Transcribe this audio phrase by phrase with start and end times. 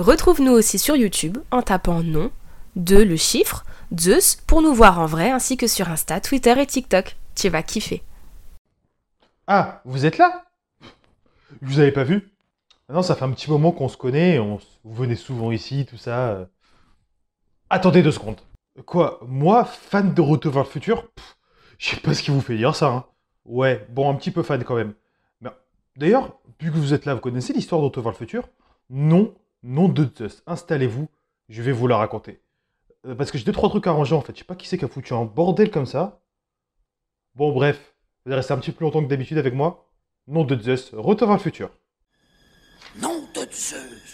[0.00, 2.30] Retrouve-nous aussi sur YouTube en tapant nom,
[2.74, 6.64] de le chiffre, Zeus pour nous voir en vrai ainsi que sur Insta, Twitter et
[6.64, 7.18] TikTok.
[7.34, 8.02] Tu vas kiffer.
[9.46, 10.46] Ah, vous êtes là?
[11.60, 12.30] Vous avez pas vu?
[12.88, 14.58] Non, ça fait un petit moment qu'on se connaît, on...
[14.84, 16.48] vous venez souvent ici, tout ça.
[17.68, 18.40] Attendez deux secondes.
[18.86, 21.08] Quoi Moi, fan de Retour vers le futur?
[21.76, 22.86] Je sais pas ce qui vous fait dire ça.
[22.86, 23.04] Hein.
[23.44, 24.94] Ouais, bon, un petit peu fan quand même.
[25.96, 28.48] D'ailleurs, vu que vous êtes là, vous connaissez l'histoire de Retour vers le futur?
[28.88, 30.42] Non, non de Zeus.
[30.46, 31.08] Installez-vous,
[31.48, 32.40] je vais vous la raconter.
[33.06, 34.32] Euh, parce que j'ai deux trois trucs à ranger en fait.
[34.34, 36.20] Je sais pas qui c'est qui a foutu un bordel comme ça.
[37.34, 37.94] Bon, bref,
[38.24, 39.90] vous allez rester un petit peu plus longtemps que d'habitude avec moi.
[40.26, 41.70] Non de Zeus, Retour vers le futur.
[43.00, 44.09] Non de Zeus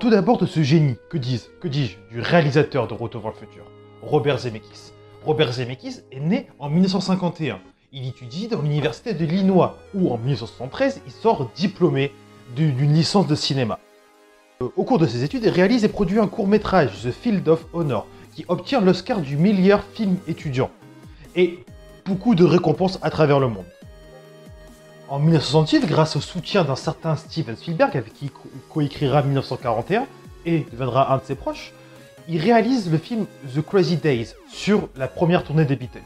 [0.00, 3.36] Tout d'abord de ce génie, que dis-je, que dis-je, du réalisateur de Retour vers le
[3.36, 3.64] futur,
[4.02, 4.92] Robert Zemeckis.
[5.24, 7.60] Robert Zemeckis est né en 1951.
[7.92, 12.12] Il étudie dans l'université de l'Illinois, où en 1973, il sort diplômé
[12.56, 13.78] d'une licence de cinéma.
[14.62, 17.48] Euh, au cours de ses études, il réalise et produit un court métrage, The Field
[17.48, 20.70] of Honor, qui obtient l'Oscar du meilleur film étudiant,
[21.36, 21.60] et
[22.04, 23.64] beaucoup de récompenses à travers le monde.
[25.10, 30.06] En 1968, grâce au soutien d'un certain Steven Spielberg, avec qui il coécrira 1941
[30.46, 31.74] et deviendra un de ses proches,
[32.26, 36.00] il réalise le film The Crazy Days sur la première tournée des Beatles.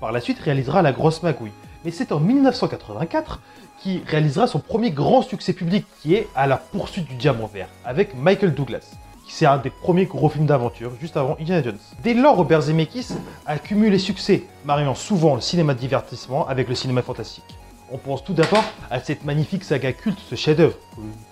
[0.00, 1.52] Par la suite, il réalisera La Grosse Magouille.
[1.84, 3.40] Mais c'est en 1984
[3.80, 7.68] qu'il réalisera son premier grand succès public qui est À la poursuite du diamant vert
[7.84, 8.96] avec Michael Douglas.
[9.28, 11.78] qui C'est un des premiers gros films d'aventure, juste avant Indiana Jones.
[12.02, 13.10] Dès lors, Robert Zemeckis
[13.46, 17.59] a cumulé succès, mariant souvent le cinéma de divertissement avec le cinéma fantastique.
[17.92, 20.76] On pense tout d'abord à cette magnifique saga culte, ce chef-d'œuvre,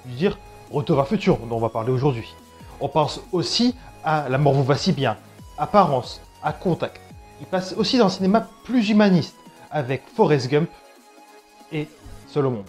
[0.06, 0.38] dire
[0.70, 2.34] Retour à futur, dont on va parler aujourd'hui.
[2.80, 5.16] On pense aussi à La mort vous va si bien,
[5.56, 7.00] Apparence, à Contact.
[7.40, 9.36] Il passe aussi dans un cinéma plus humaniste,
[9.70, 10.68] avec Forrest Gump
[11.72, 11.88] et
[12.36, 12.64] monde.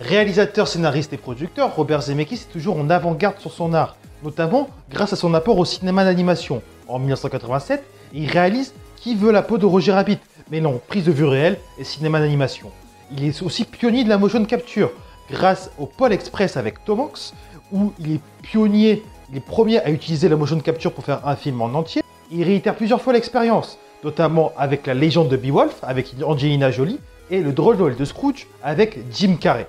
[0.00, 5.12] Réalisateur, scénariste et producteur, Robert Zemeckis est toujours en avant-garde sur son art, notamment grâce
[5.12, 6.62] à son apport au cinéma d'animation.
[6.88, 10.18] En 1987, il réalise Qui veut la peau de Roger Rabbit,
[10.50, 12.70] mêlant prise de vue réelle et cinéma d'animation.
[13.10, 14.90] Il est aussi pionnier de la motion capture,
[15.30, 17.32] grâce au Pôle Express avec Tom Hanks,
[17.72, 21.36] où il est pionnier, il est premier à utiliser la motion capture pour faire un
[21.36, 22.02] film en entier.
[22.30, 27.40] Il réitère plusieurs fois l'expérience, notamment avec la légende de Beowulf, avec Angelina Jolie, et
[27.40, 29.66] le drôle de Scrooge avec Jim Carrey.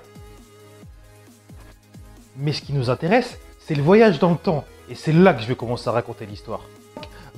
[2.36, 5.42] Mais ce qui nous intéresse, c'est le voyage dans le temps, et c'est là que
[5.42, 6.60] je vais commencer à raconter l'histoire.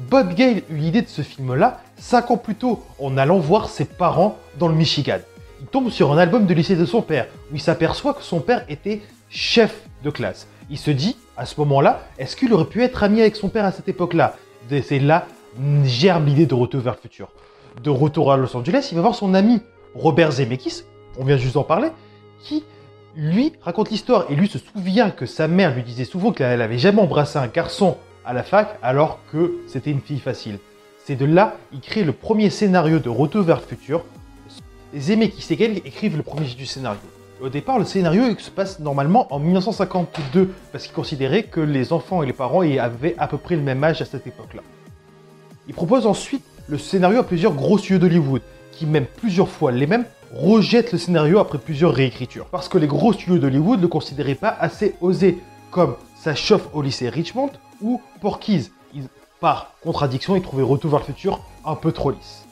[0.09, 3.85] Bob Gale eut l'idée de ce film-là 5 ans plus tôt en allant voir ses
[3.85, 5.19] parents dans le Michigan.
[5.61, 8.41] Il tombe sur un album de lycée de son père où il s'aperçoit que son
[8.41, 10.49] père était chef de classe.
[10.71, 13.67] Il se dit, à ce moment-là, est-ce qu'il aurait pu être ami avec son père
[13.67, 14.37] à cette époque-là?
[14.71, 15.27] C'est là
[15.85, 17.29] germe l'idée de retour vers le futur.
[17.83, 19.61] De retour à Los Angeles, il va voir son ami
[19.95, 20.85] Robert Zemeckis,
[21.19, 21.89] on vient juste d'en parler,
[22.43, 22.65] qui
[23.17, 26.79] lui raconte l'histoire et lui se souvient que sa mère lui disait souvent qu'elle avait
[26.79, 30.59] jamais embrassé un garçon à la fac alors que c'était une fille facile.
[31.05, 34.05] C'est de là il crée le premier scénario de Retour vers le futur.
[34.97, 37.01] Zemeckis et écrivent le premier du scénario.
[37.41, 42.23] Au départ, le scénario se passe normalement en 1952 parce qu'ils considéraient que les enfants
[42.23, 44.63] et les parents avaient à peu près le même âge à cette époque-là.
[45.67, 48.43] Il propose ensuite le scénario à plusieurs gros studios d'Hollywood
[48.73, 50.05] qui, même plusieurs fois les mêmes,
[50.35, 52.47] rejettent le scénario après plusieurs réécritures.
[52.47, 55.39] Parce que les gros studios d'Hollywood ne le considéraient pas assez osé,
[55.71, 58.71] comme ça chauffe au lycée Richmond ou Porky's.
[59.41, 62.45] par contradiction, ils trouvaient Retour vers le futur un peu trop lisse.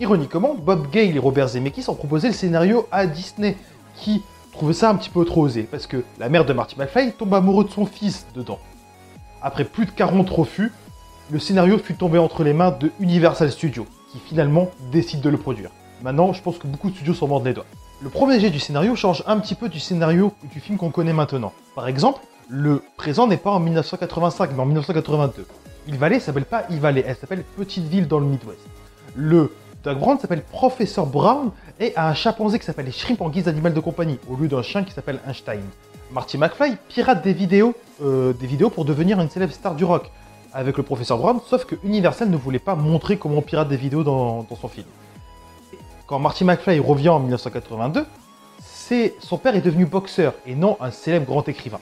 [0.00, 3.56] Ironiquement, Bob Gale et Robert Zemeckis ont proposé le scénario à Disney,
[3.94, 4.22] qui
[4.52, 7.32] trouvait ça un petit peu trop osé, parce que la mère de Marty McFly tombe
[7.34, 8.58] amoureux de son fils dedans.
[9.40, 10.72] Après plus de 40 refus,
[11.30, 15.38] le scénario fut tombé entre les mains de Universal Studios, qui finalement décide de le
[15.38, 15.70] produire.
[16.02, 17.64] Maintenant, je pense que beaucoup de studios s'en mordent les doigts.
[18.02, 21.14] Le premier jet du scénario change un petit peu du scénario du film qu'on connaît
[21.14, 21.52] maintenant.
[21.74, 25.46] Par exemple, le présent n'est pas en 1985, mais en 1982.
[25.88, 28.60] Il Valley s'appelle pas Il Valley, elle s'appelle Petite Ville dans le Midwest.
[29.14, 29.52] Le
[29.84, 31.50] Doug Brown s'appelle Professeur Brown
[31.80, 34.62] et a un chimpanzé qui s'appelle Shrimp en guise d'animal de compagnie, au lieu d'un
[34.62, 35.62] chien qui s'appelle Einstein.
[36.12, 40.10] Marty McFly pirate des vidéos, euh, des vidéos pour devenir une célèbre star du rock
[40.52, 43.76] avec le professeur Brown, sauf que Universal ne voulait pas montrer comment on pirate des
[43.76, 44.86] vidéos dans, dans son film.
[46.06, 48.06] Quand Marty McFly revient en 1982,
[49.20, 51.80] son père est devenu boxeur et non un célèbre grand écrivain.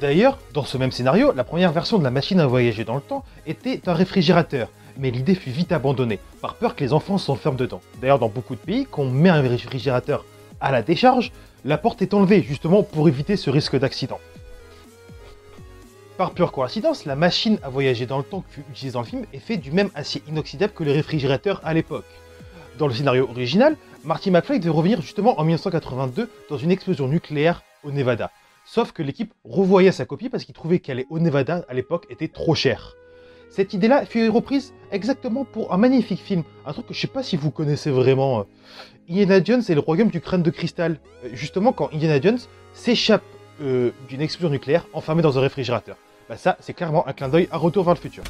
[0.00, 3.00] D'ailleurs, dans ce même scénario, la première version de la machine à voyager dans le
[3.00, 4.68] temps était un réfrigérateur.
[4.98, 7.82] mais l'idée fut vite abandonnée, par peur que les enfants s'enferment dedans.
[8.00, 10.24] D'ailleurs, dans beaucoup de pays, quand on met un réfrigérateur
[10.60, 11.32] à la décharge,
[11.66, 14.18] la porte est enlevée justement pour éviter ce risque d'accident.
[16.16, 19.06] Par pure coïncidence, la machine à voyager dans le temps que fut utilisée dans le
[19.06, 22.06] film est faite du même acier inoxydable que les réfrigérateurs à l'époque.
[22.78, 27.62] Dans le scénario original, Marty McFly devait revenir justement en 1982 dans une explosion nucléaire
[27.84, 28.30] au Nevada.
[28.68, 32.26] Sauf que l'équipe revoyait sa copie parce qu'il trouvait qu'aller au Nevada à l'époque était
[32.26, 32.96] trop cher.
[33.48, 37.22] Cette idée-là fut reprise exactement pour un magnifique film, un truc que je sais pas
[37.22, 38.44] si vous connaissez vraiment.
[39.08, 40.98] Indiana Jones et le royaume du crâne de cristal.
[41.24, 42.40] Euh, Justement, quand Indiana Jones
[42.72, 43.22] s'échappe
[43.62, 45.96] euh, d'une explosion nucléaire enfermée dans un réfrigérateur.
[46.28, 48.24] Bah ça, c'est clairement un clin d'œil à Retour vers le futur.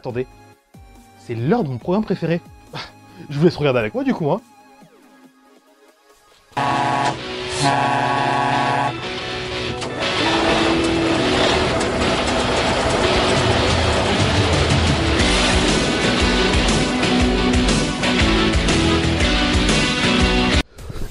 [0.00, 0.26] Attendez,
[1.18, 2.40] c'est l'heure de mon programme préféré.
[3.28, 4.40] Je vous laisse regarder avec moi du coup, hein.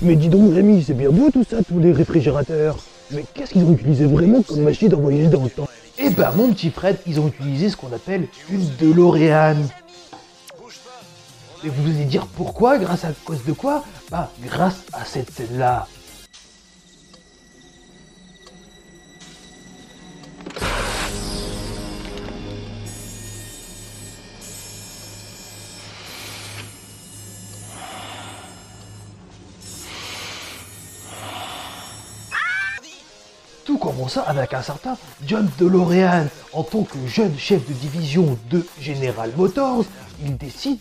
[0.02, 2.80] Mais dis donc Rémi, c'est bien beau tout ça, tous les réfrigérateurs.
[3.12, 5.69] Mais qu'est-ce qu'ils ont utilisé vraiment comme machine à voyager dans le temps?
[6.10, 9.58] Eh ben mon petit Fred, ils ont utilisé ce qu'on appelle une DeLorean.
[11.64, 12.80] Et vous allez dire pourquoi?
[12.80, 13.84] Grâce à cause de quoi?
[14.10, 15.88] Bah grâce à cette scène-là.
[33.80, 36.28] Commença avec un certain John DeLorean.
[36.54, 39.86] En tant que jeune chef de division de General Motors,
[40.24, 40.80] il décide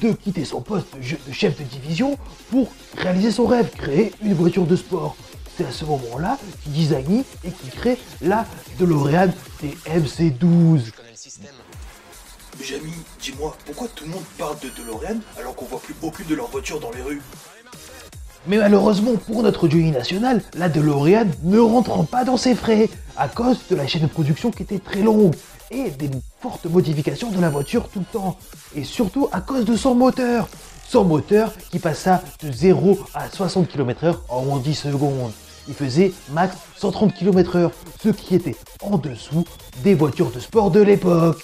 [0.00, 2.16] de quitter son poste de chef de division
[2.50, 5.16] pour réaliser son rêve, créer une voiture de sport.
[5.56, 8.46] C'est à ce moment-là qu'il design et qu'il crée la
[8.78, 9.28] DeLorean
[9.62, 10.92] TMC12.
[12.62, 16.34] Jamy, dis-moi, pourquoi tout le monde parle de DeLorean alors qu'on voit plus aucune de
[16.34, 17.20] leurs voitures dans les rues?
[18.46, 23.26] Mais malheureusement pour notre Johnny national, la DeLorean ne rentre pas dans ses frais à
[23.28, 25.34] cause de la chaîne de production qui était très longue
[25.70, 26.10] et des
[26.40, 28.36] fortes modifications de la voiture tout le temps.
[28.76, 30.48] Et surtout à cause de son moteur.
[30.86, 35.32] Son moteur qui passa de 0 à 60 km/h en moins de 10 secondes.
[35.66, 37.70] Il faisait max 130 km/h,
[38.02, 39.44] ce qui était en dessous
[39.82, 41.42] des voitures de sport de l'époque.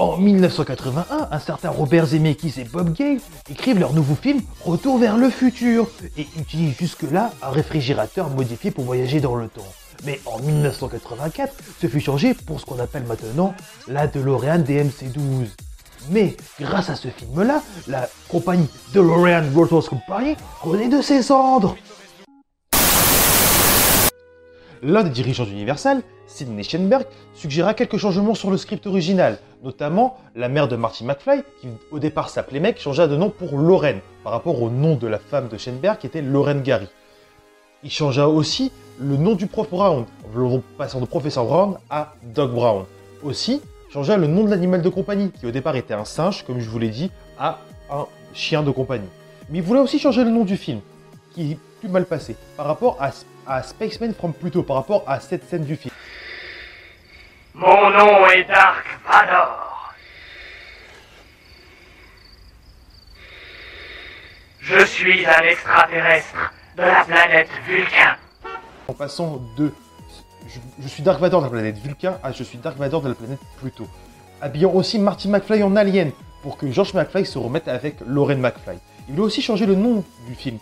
[0.00, 3.18] En 1981, un certain Robert Zemeckis et Bob Gale
[3.50, 8.84] écrivent leur nouveau film Retour vers le futur et utilisent jusque-là un réfrigérateur modifié pour
[8.84, 9.60] voyager dans le temps.
[10.06, 11.52] Mais en 1984,
[11.82, 13.54] ce fut changé pour ce qu'on appelle maintenant
[13.88, 15.48] la DeLorean DMC-12.
[16.08, 21.76] Mais grâce à ce film-là, la compagnie DeLorean Motors Company renaît de ses cendres.
[24.82, 27.04] L'un des dirigeants d'Universal, Sidney Schenberg,
[27.34, 31.98] suggéra quelques changements sur le script original, notamment la mère de Marty McFly, qui au
[31.98, 35.48] départ s'appelait Meg, changea de nom pour Lorraine, par rapport au nom de la femme
[35.48, 36.88] de Schenberg qui était Lorraine Gary.
[37.82, 40.06] Il changea aussi le nom du prof Brown,
[40.78, 42.84] passant de professeur Brown à Doc Brown.
[43.22, 43.60] Aussi,
[43.92, 46.70] changea le nom de l'animal de compagnie, qui au départ était un singe, comme je
[46.70, 47.58] vous l'ai dit, à
[47.90, 49.08] un chien de compagnie.
[49.50, 50.80] Mais il voulait aussi changer le nom du film,
[51.32, 53.10] qui est plus mal passé, par rapport à,
[53.46, 55.94] à Spaceman from Pluto, par rapport à cette scène du film.
[57.54, 59.92] Mon nom est Dark Vador.
[64.60, 68.16] Je suis un extraterrestre de la planète Vulcain.
[68.88, 69.72] En passant de
[70.48, 73.08] je, je suis Dark Vador de la planète Vulcain à je suis Dark Vador de
[73.08, 73.88] la planète Pluto.
[74.40, 78.78] Habillant aussi Marty McFly en alien pour que George McFly se remette avec Lorraine McFly.
[79.12, 80.58] Il a aussi changé le nom du film,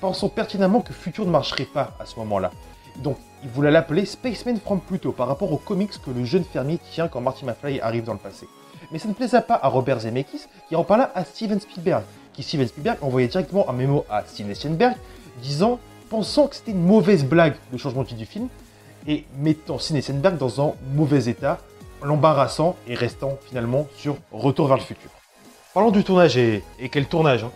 [0.00, 2.50] pensant pertinemment que Future ne marcherait pas à ce moment-là.
[2.96, 6.78] Donc, il voulait l'appeler Spaceman from Pluto par rapport aux comics que le jeune fermier
[6.78, 8.48] tient quand Marty McFly arrive dans le passé.
[8.92, 12.42] Mais ça ne plaisa pas à Robert Zemeckis, qui en parla à Steven Spielberg, qui
[12.42, 14.96] Steven Spielberg envoyait directement un mémo à Steven Spielberg,
[15.42, 18.48] disant, pensant que c'était une mauvaise blague le changement de titre du film,
[19.06, 21.58] et mettant Steven Spielberg dans un mauvais état,
[22.02, 25.10] l'embarrassant et restant finalement sur Retour vers le futur.
[25.74, 27.52] Parlons du tournage et, et quel tournage hein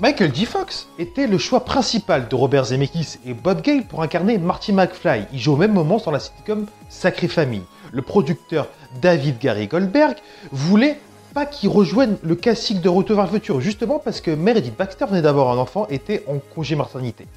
[0.00, 0.44] Michael J.
[0.44, 5.26] Fox était le choix principal de Robert Zemeckis et Bob Gale pour incarner Marty McFly.
[5.32, 7.62] Il joue au même moment dans la sitcom Sacrée Famille.
[7.92, 8.66] Le producteur
[9.00, 10.16] David Gary Goldberg
[10.50, 10.98] voulait
[11.32, 15.22] pas qu'il rejoigne le casting de Retour vers le justement parce que Meredith Baxter venait
[15.22, 17.28] d'avoir un enfant, était en congé maternité.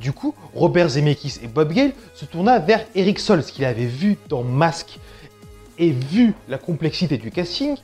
[0.00, 4.16] Du coup, Robert Zemeckis et Bob Gale se tourna vers Eric Solz, qu'il avait vu
[4.30, 4.98] dans Mask.
[5.78, 7.76] Et vu la complexité du casting,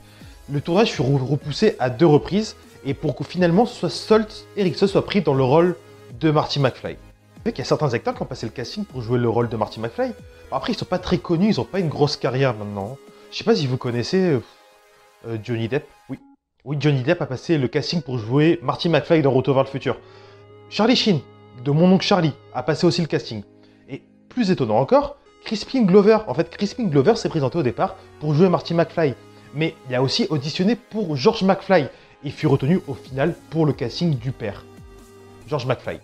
[0.51, 4.91] le tournage fut repoussé à deux reprises, et pour que finalement soit Solz, Eric Solz
[4.91, 5.75] soit pris dans le rôle
[6.19, 6.97] de Marty McFly.
[7.45, 9.49] Vous qu'il y a certains acteurs qui ont passé le casting pour jouer le rôle
[9.49, 10.13] de Marty McFly.
[10.51, 12.97] Après, ils sont pas très connus, ils ont pas une grosse carrière maintenant.
[13.31, 14.39] Je sais pas si vous connaissez euh,
[15.27, 15.85] euh, Johnny Depp.
[16.09, 16.19] Oui.
[16.63, 19.69] Oui, Johnny Depp a passé le casting pour jouer Marty McFly dans Retour vers le
[19.69, 19.97] futur.
[20.69, 21.19] Charlie Sheen,
[21.65, 23.43] de Mon oncle Charlie, a passé aussi le casting.
[23.89, 26.19] Et plus étonnant encore, Crispin Glover.
[26.27, 29.15] En fait, Crispin Glover s'est présenté au départ pour jouer Marty McFly.
[29.53, 31.89] Mais il a aussi auditionné pour George McFly
[32.25, 34.65] et fut retenu au final pour le casting du père.
[35.47, 35.99] George McFly.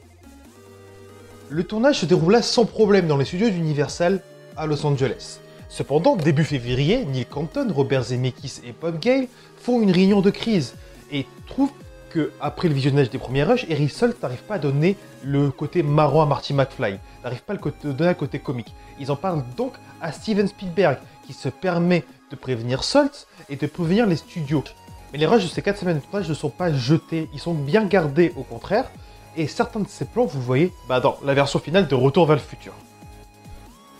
[1.49, 4.21] Le tournage se déroula sans problème dans les studios d'Universal
[4.55, 5.39] à Los Angeles.
[5.69, 10.75] Cependant, début février, Neil Canton, Robert Zemeckis et Bob Gale font une réunion de crise
[11.11, 11.71] et trouvent
[12.09, 15.83] que après le visionnage des premiers rushs, Eric Solz n'arrive pas à donner le côté
[15.83, 18.73] marrant à Marty McFly, n'arrive pas à le donner un côté comique.
[18.99, 23.67] Ils en parlent donc à Steven Spielberg, qui se permet de prévenir Solz et de
[23.67, 24.63] prévenir les studios.
[25.11, 27.53] Mais les rushs de ces 4 semaines de tournage ne sont pas jetés, ils sont
[27.53, 28.91] bien gardés au contraire,
[29.35, 32.35] et certains de ces plans, vous voyez bah, dans la version finale de Retour vers
[32.35, 32.73] le futur.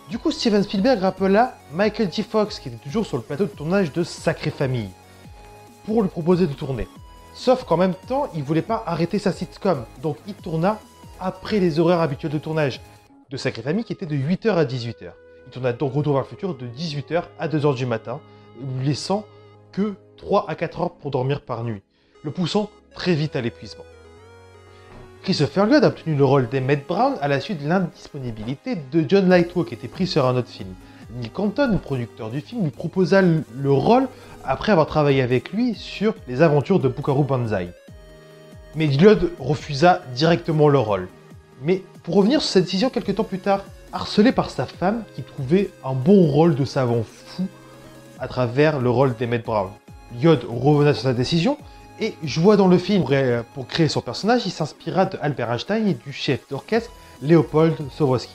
[0.08, 2.22] Du coup, Steven Spielberg rappela Michael J.
[2.22, 4.90] Fox, qui était toujours sur le plateau de tournage de Sacré Famille,
[5.84, 6.88] pour lui proposer de tourner.
[7.32, 10.80] Sauf qu'en même temps, il voulait pas arrêter sa sitcom, donc il tourna
[11.20, 12.80] après les horaires habituels de tournage
[13.30, 15.12] de Sacré Famille qui étaient de 8h à 18h.
[15.46, 18.20] Il tourna donc Retour vers le futur de 18h à 2h du matin,
[18.82, 19.24] laissant
[19.72, 21.80] que 3 à 4 heures pour dormir par nuit,
[22.24, 23.84] le poussant très vite à l'épuisement.
[25.22, 29.30] Christopher Lloyd a obtenu le rôle d'Emmett Brown à la suite de l'indisponibilité de John
[29.30, 30.74] Lightwell qui était pris sur un autre film.
[31.16, 34.08] Neil Canton, producteur du film, lui proposa le rôle
[34.44, 37.70] après avoir travaillé avec lui sur les aventures de Bukaru Banzai.
[38.76, 41.08] Mais Lloyd refusa directement le rôle.
[41.62, 45.22] Mais pour revenir sur cette décision quelques temps plus tard, harcelé par sa femme qui
[45.22, 47.46] trouvait un bon rôle de savant fou
[48.18, 49.70] à travers le rôle d'Emmett Brown.
[50.18, 51.56] Lloyd revena sur sa décision
[52.00, 53.04] et joua dans le film
[53.54, 56.90] pour créer son personnage, il s'inspira de Albert Einstein et du chef d'orchestre
[57.20, 58.34] Léopold Sowowski.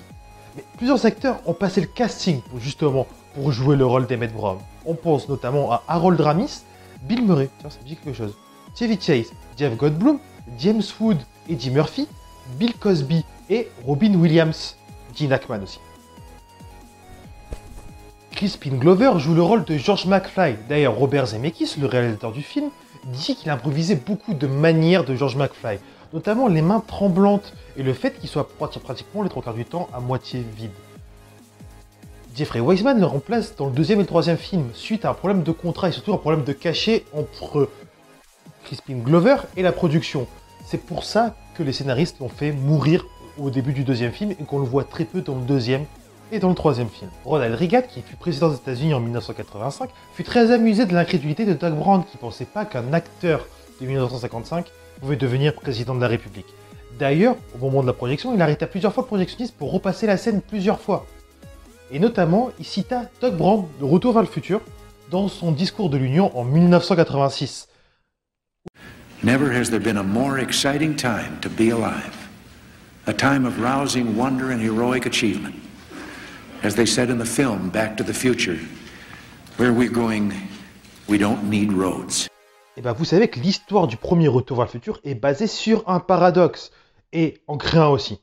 [0.56, 4.60] Mais plusieurs acteurs ont passé le casting pour justement pour jouer le rôle d'Emmett Brown.
[4.86, 6.62] On pense notamment à Harold Ramis,
[7.04, 8.36] Bill Murray, tiens ça me dit quelque chose,
[8.78, 10.20] Chevy Chase, Jeff Goldblum,
[10.60, 11.18] James Wood,
[11.50, 12.08] Eddie Murphy,
[12.60, 14.78] Bill Cosby et Robin Williams,
[15.16, 15.80] Gene Hackman aussi.
[18.36, 20.58] Crispin Glover joue le rôle de George McFly.
[20.68, 22.70] D'ailleurs, Robert Zemeckis, le réalisateur du film,
[23.06, 25.80] dit qu'il improvisait beaucoup de manières de George McFly,
[26.12, 29.88] notamment les mains tremblantes et le fait qu'il soit pratiquement les trois quarts du temps
[29.94, 30.72] à moitié vide.
[32.36, 35.42] Jeffrey Wiseman le remplace dans le deuxième et le troisième film, suite à un problème
[35.42, 37.70] de contrat et surtout un problème de cachet entre
[38.66, 40.28] Crispin Glover et la production.
[40.66, 43.06] C'est pour ça que les scénaristes l'ont fait mourir
[43.38, 45.86] au début du deuxième film et qu'on le voit très peu dans le deuxième
[46.32, 47.10] et dans le troisième film.
[47.24, 51.54] Ronald Reagan, qui fut président des États-Unis en 1985, fut très amusé de l'incrédulité de
[51.54, 53.46] Doug Brown, qui pensait pas qu'un acteur
[53.82, 54.66] de 1955
[55.00, 56.48] pouvait devenir président de la République.
[56.98, 60.18] D'ailleurs, au moment de la projection, il arrêta plusieurs fois le projectionniste pour repasser la
[60.18, 61.06] scène plusieurs fois.
[61.92, 64.62] Et notamment, il cita Doug Brown de Retour vers le futur
[65.12, 67.68] dans son discours de l'Union en 1986.
[69.24, 72.30] Never has there been a more exciting time to be alive.
[73.08, 75.65] A time of rousing wonder and heroic achievement.
[76.66, 78.58] As they said in the film Back to the Future,
[79.58, 80.32] where we're going,
[81.08, 82.28] we don't need roads.
[82.76, 85.88] Et ben vous savez que l'histoire du premier Retour vers le futur est basée sur
[85.88, 86.72] un paradoxe,
[87.14, 88.20] et en crée un aussi.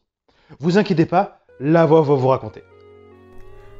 [0.58, 2.64] Vous inquiétez pas, la voix va vous raconter.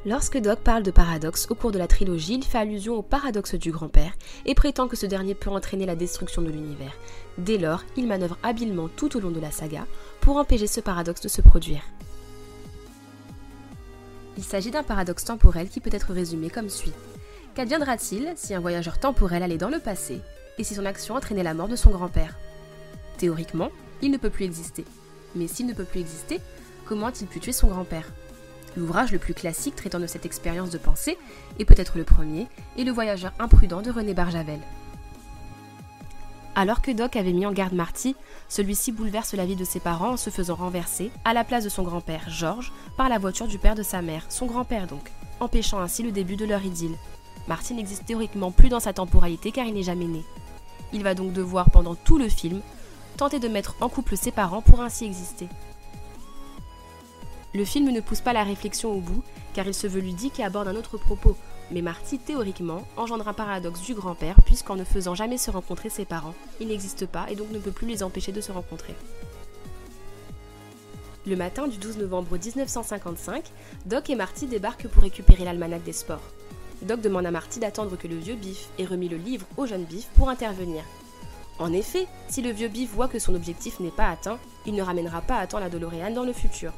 [0.07, 3.57] Lorsque Doc parle de paradoxe au cours de la trilogie, il fait allusion au paradoxe
[3.57, 4.13] du grand-père
[4.47, 6.93] et prétend que ce dernier peut entraîner la destruction de l'univers.
[7.37, 9.87] Dès lors, il manœuvre habilement tout au long de la saga
[10.21, 11.83] pour empêcher ce paradoxe de se produire.
[14.37, 16.93] Il s'agit d'un paradoxe temporel qui peut être résumé comme suit.
[17.55, 20.21] Qu'adviendra-t-il si un voyageur temporel allait dans le passé
[20.59, 22.39] et si son action entraînait la mort de son grand-père?
[23.19, 23.71] Théoriquement,
[24.01, 24.85] il ne peut plus exister.
[25.35, 26.41] Mais s'il ne peut plus exister,
[26.87, 28.11] comment a-t-il pu tuer son grand-père?
[28.77, 31.19] L'ouvrage le plus classique traitant de cette expérience de pensée
[31.59, 32.47] est peut-être le premier,
[32.79, 34.61] et Le voyageur imprudent de René Barjavel.
[36.55, 38.15] Alors que Doc avait mis en garde Marty,
[38.49, 41.71] celui-ci bouleverse la vie de ses parents en se faisant renverser, à la place de
[41.71, 45.81] son grand-père, George, par la voiture du père de sa mère, son grand-père donc, empêchant
[45.81, 46.97] ainsi le début de leur idylle.
[47.49, 50.23] Marty n'existe théoriquement plus dans sa temporalité car il n'est jamais né.
[50.93, 52.61] Il va donc devoir, pendant tout le film,
[53.17, 55.49] tenter de mettre en couple ses parents pour ainsi exister.
[57.55, 59.23] Le film ne pousse pas la réflexion au bout,
[59.55, 61.37] car il se veut ludique et aborde un autre propos,
[61.73, 66.05] Mais Marty, théoriquement, engendre un paradoxe du grand-père, puisqu'en ne faisant jamais se rencontrer ses
[66.05, 68.95] parents, il n'existe pas et donc ne peut plus les empêcher de se rencontrer.
[71.27, 73.45] Le matin du 12 novembre 1955,
[73.87, 76.21] Doc et Marty débarquent pour récupérer l'almanach des sports.
[76.83, 79.85] Doc demande à Marty d'attendre que le vieux Biff ait remis le livre au jeune
[79.85, 80.83] Biff pour intervenir.
[81.59, 84.83] En effet, si le vieux Biff voit que son objectif n'est pas atteint, il ne
[84.83, 86.73] ramènera pas à temps la DeLorean dans le futur.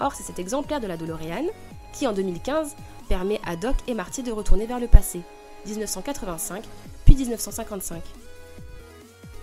[0.00, 1.46] Or, c'est cet exemplaire de la DeLorean
[1.92, 2.74] qui, en 2015,
[3.08, 5.20] permet à Doc et Marty de retourner vers le passé,
[5.66, 6.62] 1985
[7.04, 8.02] puis 1955.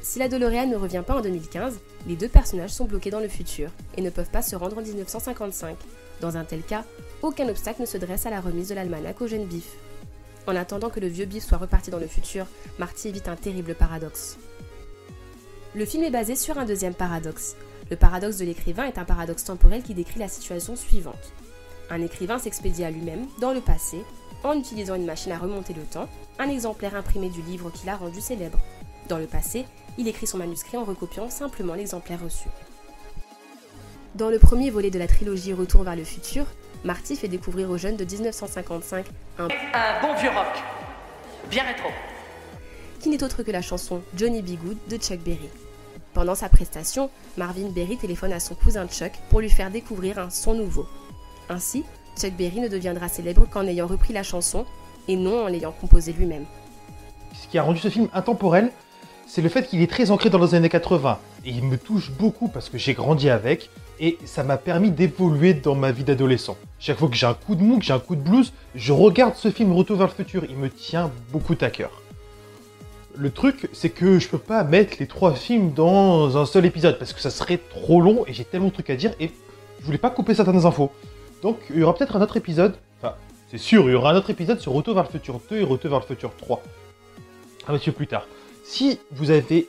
[0.02, 3.28] Si la DeLorean ne revient pas en 2015, les deux personnages sont bloqués dans le
[3.28, 5.76] futur et ne peuvent pas se rendre en 1955.
[6.22, 6.86] Dans un tel cas,
[7.24, 9.76] aucun obstacle ne se dresse à la remise de l'almanach au jeune Biff.
[10.46, 12.46] En attendant que le vieux Biff soit reparti dans le futur,
[12.78, 14.38] Marty évite un terrible paradoxe.
[15.74, 17.56] Le film est basé sur un deuxième paradoxe.
[17.90, 21.34] Le paradoxe de l'écrivain est un paradoxe temporel qui décrit la situation suivante.
[21.90, 24.04] Un écrivain s'expédie à lui-même, dans le passé,
[24.44, 26.08] en utilisant une machine à remonter le temps,
[26.40, 28.60] un exemplaire imprimé du livre qu'il a rendu célèbre.
[29.08, 29.66] Dans le passé,
[29.98, 32.48] il écrit son manuscrit en recopiant simplement l'exemplaire reçu.
[34.16, 36.46] Dans le premier volet de la trilogie Retour vers le futur,
[36.84, 39.06] Marty fait découvrir aux jeunes de 1955
[39.40, 40.64] un Un bon vieux rock.
[41.50, 41.90] Bien rétro.
[43.00, 44.58] qui n'est autre que la chanson Johnny B.
[44.64, 45.50] Good de Chuck Berry.
[46.14, 50.30] Pendant sa prestation, Marvin Berry téléphone à son cousin Chuck pour lui faire découvrir un
[50.30, 50.88] son nouveau.
[51.50, 51.84] Ainsi,
[52.18, 54.66] Chuck Berry ne deviendra célèbre qu'en ayant repris la chanson
[55.08, 56.46] et non en l'ayant composée lui-même.
[57.34, 58.72] Ce qui a rendu ce film intemporel,
[59.28, 61.20] c'est le fait qu'il est très ancré dans les années 80.
[61.46, 65.54] Et il me touche beaucoup parce que j'ai grandi avec, et ça m'a permis d'évoluer
[65.54, 66.58] dans ma vie d'adolescent.
[66.80, 68.94] Chaque fois que j'ai un coup de mou, que j'ai un coup de blues, je
[68.94, 72.02] regarde ce film Retour vers le futur, il me tient beaucoup à cœur.
[73.18, 77.00] Le truc, c'est que je peux pas mettre les trois films dans un seul épisode,
[77.00, 79.32] parce que ça serait trop long, et j'ai tellement de trucs à dire, et
[79.80, 80.92] je voulais pas couper certaines infos.
[81.46, 83.14] Donc il y aura peut-être un autre épisode, enfin
[83.52, 85.64] c'est sûr, il y aura un autre épisode sur Retour vers le futur 2 et
[85.64, 86.60] Retour vers le futur 3.
[87.68, 88.26] Un petit peu plus tard.
[88.64, 89.68] Si vous avez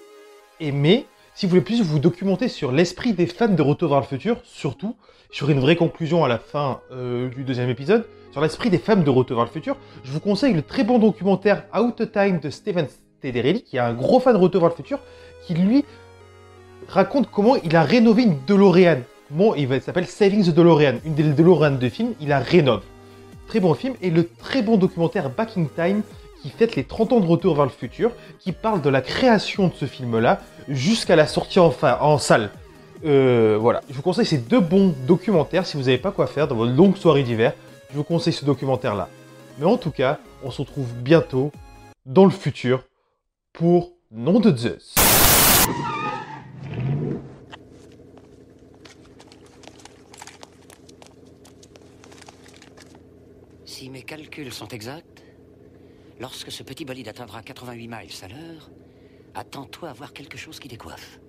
[0.59, 1.05] aimé,
[1.35, 4.39] si vous voulez plus vous documenter sur l'esprit des fans de Retour vers le futur,
[4.43, 4.97] surtout,
[5.31, 8.97] j'aurai une vraie conclusion à la fin euh, du deuxième épisode, sur l'esprit des fans
[8.97, 12.41] de Retour vers le futur, je vous conseille le très bon documentaire Out of Time
[12.41, 12.87] de Steven
[13.19, 14.99] Stederelli, qui est un gros fan de Retour vers le futur,
[15.47, 15.85] qui lui
[16.89, 19.03] raconte comment il a rénové une DeLorean.
[19.31, 22.83] Bon, il s'appelle Saving the DeLorean, une des DeLorean de film, il la rénove.
[23.49, 26.03] Très bon film, et le très bon documentaire Back in Time,
[26.43, 29.69] qui fête les 30 ans de Retour vers le futur, qui parle de la création
[29.69, 32.51] de ce film-là jusqu'à la sortie en, fa- en salle.
[33.05, 36.47] Euh, voilà, je vous conseille ces deux bons documentaires si vous n'avez pas quoi faire
[36.49, 37.53] dans votre longue soirée d'hiver.
[37.91, 39.09] Je vous conseille ce documentaire-là.
[39.59, 41.51] Mais en tout cas, on se retrouve bientôt
[42.05, 42.85] dans le futur
[43.53, 44.95] pour Nom de Zeus.
[53.77, 55.23] Si mes calculs sont exacts,
[56.19, 58.71] lorsque ce petit bolide atteindra 88 miles à l'heure,
[59.35, 61.21] attends-toi à voir quelque chose qui décoiffe.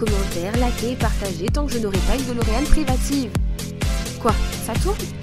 [0.00, 3.30] S'abonner, laisser un commentaire, liker, partager tant que je n'aurai pas une DeLorean privative.
[4.20, 4.32] Quoi,
[4.66, 5.19] ça tourne?